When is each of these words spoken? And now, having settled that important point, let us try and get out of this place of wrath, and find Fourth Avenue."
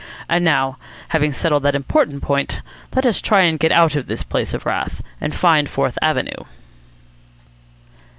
And 0.27 0.43
now, 0.43 0.79
having 1.09 1.31
settled 1.31 1.61
that 1.61 1.75
important 1.75 2.23
point, 2.23 2.61
let 2.95 3.05
us 3.05 3.21
try 3.21 3.41
and 3.41 3.59
get 3.59 3.71
out 3.71 3.95
of 3.95 4.07
this 4.07 4.23
place 4.23 4.51
of 4.55 4.65
wrath, 4.65 5.03
and 5.21 5.35
find 5.35 5.69
Fourth 5.69 5.95
Avenue." 6.01 6.45